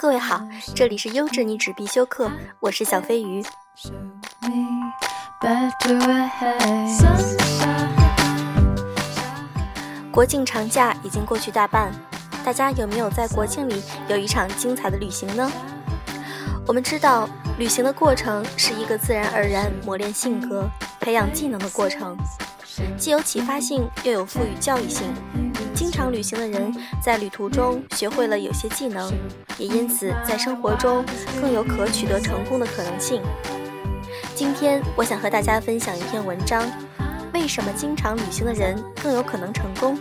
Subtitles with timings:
[0.00, 0.46] 各位好
[0.76, 3.44] 这里是优质女纸必修课，我是小飞鱼。
[10.12, 11.92] 国庆长假已经过去大半，
[12.44, 15.50] 大家有没有在国庆里有一场精彩的旅行呢？
[16.64, 17.28] 我们知道，
[17.58, 20.64] 旅行的过程是一个自然而然磨练性格、
[21.00, 22.16] 培养技能的过程，
[22.96, 25.12] 既有启发性，又有赋予教育性。
[25.78, 29.12] 经常旅行的人在旅途中学会了有些技能，
[29.58, 31.04] 也因此在生活中
[31.40, 33.22] 更有可取得成功的可能性。
[34.34, 36.68] 今天我想和大家分享一篇文章：
[37.32, 39.96] 为什么经常旅行的人更有可能成功？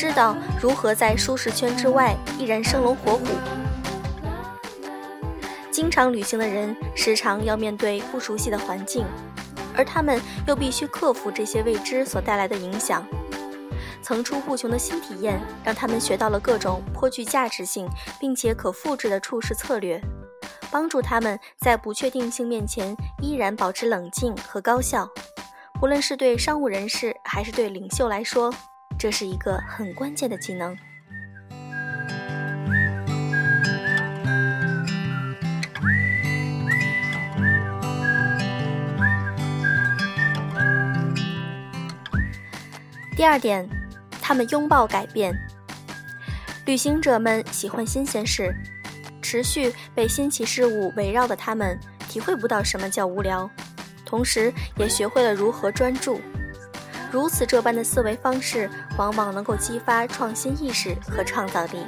[0.00, 3.26] 知道如何在舒适圈之外依然生龙活虎。
[5.70, 9.04] 经常旅行的人时常要面对不熟悉的环境。
[9.76, 13.06] 而他们又必须克服这些未知所带来的影响，
[14.00, 17.86] 层出不穷的新体验让他们学到了各种颇具价值性
[18.18, 20.00] 并且可复制的处事策略，
[20.70, 25.06] 帮助他们在不确定性面前依然保持冷静和高效。
[25.82, 28.50] 无论是对商务人士还是对领袖来说，
[29.00, 30.76] 这是一个很关键的技能。
[43.16, 43.66] 第二点，
[44.20, 45.34] 他们拥抱改变。
[46.66, 48.54] 旅行者们喜欢新鲜事，
[49.22, 53.50] 持续被新奇事物围绕的他们，体会不到什么叫无聊，
[54.04, 56.20] 同时也学会了如何专注。
[57.10, 61.84] 如此这般的思维方式，往往能够激发创新意识和创造力。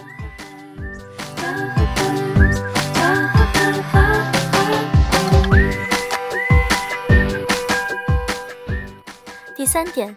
[9.56, 10.16] 第三点。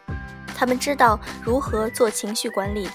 [0.57, 2.89] 他们知道如何做情绪管理。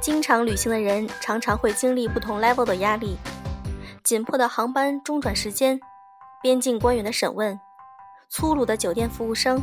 [0.00, 3.18] 经常旅行的人常常会经历不同 level 的压力：
[4.04, 5.80] 紧迫的航班中转时间、
[6.40, 7.58] 边境官员的审问、
[8.28, 9.60] 粗鲁的酒店服务生。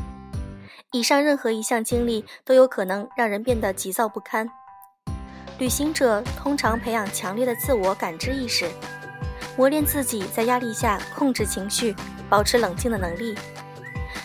[0.92, 4.50] 以上任何一项经历都有可能让人变得急躁不堪。
[5.60, 8.68] 旅行者通常培养强烈的自我感知意识，
[9.56, 11.96] 磨练自己在压力下控制情绪、
[12.28, 13.36] 保持冷静的能力。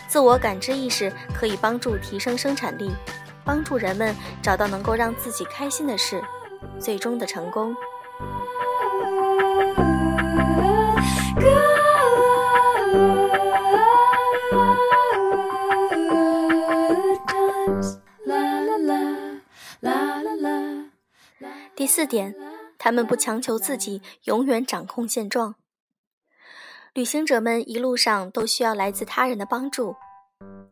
[0.07, 2.91] 自我感知意识可以帮助提升生产力，
[3.43, 6.19] 帮助人们找到能够让自己开心的事，
[6.79, 7.75] 最终的成功。
[21.95, 22.35] 四点，
[22.77, 25.55] 他们不强求自己永远掌控现状。
[26.91, 29.95] 旅行者们一路上都需要来自他人的帮助。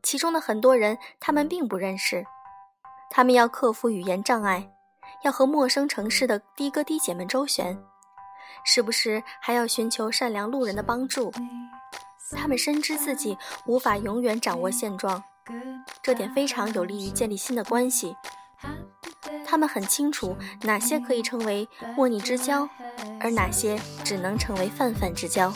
[0.01, 2.25] 其中的很多人，他们并不认识，
[3.09, 4.69] 他们要克服语言障碍，
[5.23, 7.81] 要和陌生城市的的哥弟姐们周旋，
[8.65, 11.31] 时不时还要寻求善良路人的帮助。
[12.31, 15.23] 他们深知自己无法永远掌握现状，
[16.01, 18.13] 这点非常有利于建立新的关系。
[19.53, 22.67] 他们很清楚哪些可以成为莫逆之交，
[23.19, 25.53] 而哪些只能成为泛泛之交。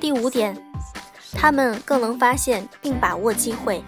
[0.00, 0.60] 第五点，
[1.34, 3.84] 他们更能发现并把握机会。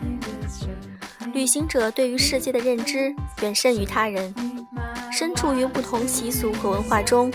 [1.34, 4.32] 旅行者对于世界的认知远甚于他人，
[5.10, 7.32] 身处于不同习俗和文化中，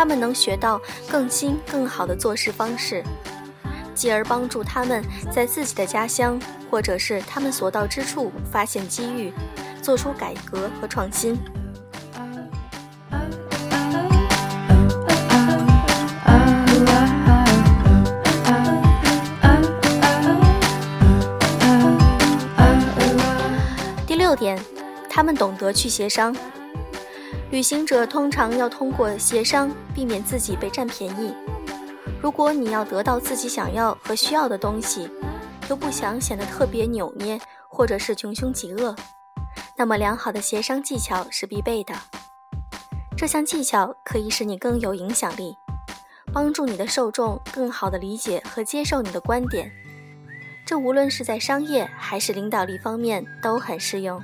[0.00, 0.80] 他们能学到
[1.10, 3.04] 更新更好的做事方式，
[3.94, 9.30] 继而帮助他们在自己的家乡或者是他们所到之处发现机遇。
[9.82, 11.36] 做出改革和创新。
[24.06, 24.58] 第六点，
[25.10, 26.34] 他们懂得去协商。
[27.50, 31.34] 旅行者通常要通过协商避免自己被占便宜。
[32.22, 35.10] 如果你要得到自己想要和需要的东西，
[35.68, 38.94] 又不想显得特别扭捏，或者是穷凶极恶。
[39.76, 41.92] 那么，良好的协商技巧是必备的。
[43.16, 45.56] 这项技巧可以使你更有影响力，
[46.32, 49.72] 帮助你的受众更好地理解和接受你的观点。
[50.64, 54.22] 这无论是在商业还是领导力方面都很适用。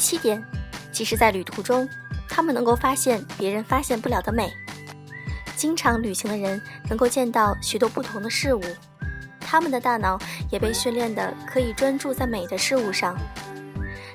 [0.00, 0.42] 七点，
[0.90, 1.88] 即使在旅途中，
[2.28, 4.50] 他们能够发现别人发现不了的美。
[5.54, 8.62] 经常旅行的人能够见到许多不同的事物，
[9.38, 10.18] 他们的大脑
[10.50, 13.14] 也被训练的可以专注在美的事物上。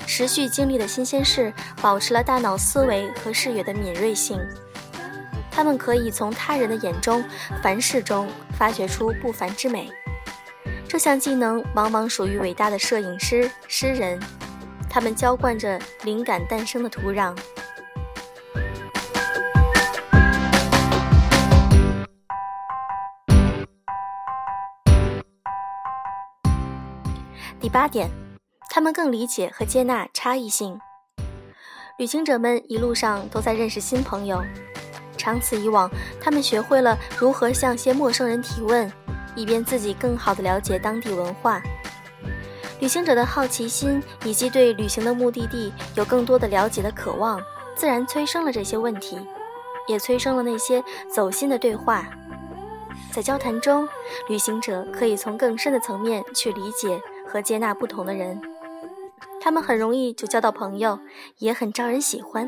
[0.08, 4.40] 持续经历的新鲜事，保持了大脑思维和视野的敏锐性。
[5.52, 7.24] 他们可以从他人的眼中、
[7.64, 8.28] 凡事中
[8.58, 9.90] 发掘出不凡之美。
[10.88, 14.20] 这项技能往往属于伟大的摄影师、诗人，
[14.96, 17.36] 他们浇灌着灵感诞生的土壤。
[27.60, 28.10] 第八点，
[28.70, 30.80] 他们更理解和接纳差异性。
[31.98, 34.42] 旅行者们一路上都在认识新朋友，
[35.18, 38.90] 长此以往，他们学会了如何向些陌生人提问，
[39.36, 41.62] 以便自己更好的了解当地文化。
[42.80, 47.42] 旅行者的好奇心以及对旅行的目的地有更多的了解的渴望，
[47.76, 49.18] 自然催生了这些问题，
[49.88, 50.84] 也催生了那些
[51.14, 52.08] 走心的对话。
[53.12, 53.88] 在交谈中，
[54.28, 57.02] 旅行者可以从更深的层面去理解。
[57.28, 58.40] 和接纳不同的人，
[59.42, 61.00] 他们很容易就交到朋友，
[61.40, 62.48] 也很招人喜欢。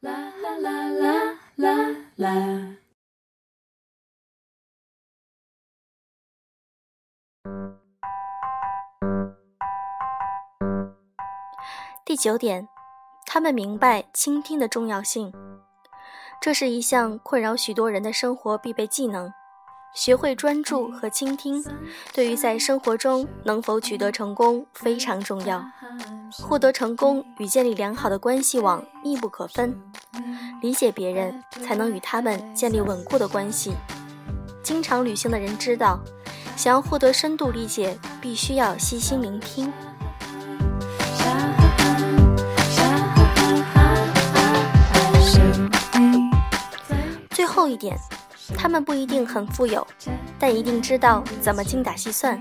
[0.00, 0.12] 啦
[0.42, 2.76] 啦啦啦啦啦
[12.14, 12.68] 第九点，
[13.26, 15.32] 他们明白倾听的重要性，
[16.40, 19.32] 这是一项困扰许多人的生活必备技能。
[19.96, 21.60] 学会专注和倾听，
[22.12, 25.60] 对于在生活中能否取得成功非常重要。
[26.38, 29.76] 获得成功与建立良好的关系网密不可分。
[30.62, 33.72] 理解别人，才能与他们建立稳固的关系。
[34.62, 35.98] 经常旅行的人知道，
[36.56, 39.72] 想要获得深度理解，必须要细心聆听。
[47.68, 47.96] 一点。
[48.56, 49.86] 他们不一定很富有，
[50.38, 52.38] 但一定知道怎么精打细算。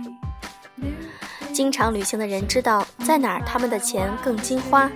[1.53, 4.91] 经常旅行的人知道在哪儿他们的钱更金花。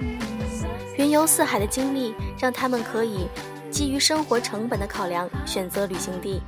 [0.97, 3.27] 云游四海的经历让他们可以
[3.71, 6.41] 基于生活成本的考量选择旅行地。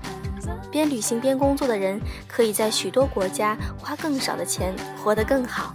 [0.72, 5.74] 边旅行边工作的人可以在许多国家花更少的钱活得更好。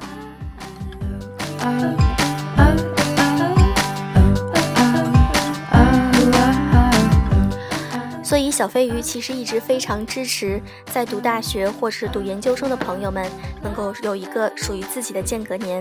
[8.35, 13.31] 所以，小飞鱼其实一直非常支持在读大学或是读研究生的朋友们
[13.63, 15.81] 能够有一个属于自己的间隔年。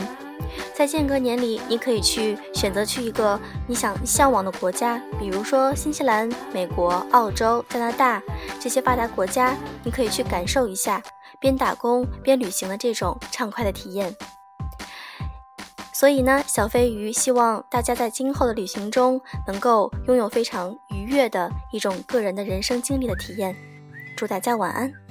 [0.71, 8.21] 在间隔年里，你可以去选择去一个你想向往的国家，比如说新西兰、美国、澳洲、加拿大
[8.59, 11.01] 这些发达国家，你可以去感受一下
[11.39, 14.15] 边打工边旅行的这种畅快的体验。
[16.03, 23.55] 所以呢，小飞鱼希望大家在今后的旅行中能够拥有非常愉悦的一种个人的人生经历的体验。
[24.17, 25.02] 祝大家晚安。